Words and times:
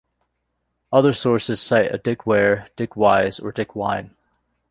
Other 0.91 1.13
sources 1.13 1.61
cite 1.61 1.93
a 1.93 1.99
Dick 1.99 2.25
Ware, 2.25 2.69
Dick 2.75 2.95
Wise, 2.95 3.39
or 3.39 3.51
Dick 3.51 3.75
Wine. 3.75 4.15